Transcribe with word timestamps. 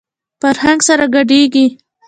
فرهنګ 0.41 0.79
سره 0.87 1.05
ګډېږي. 1.15 1.65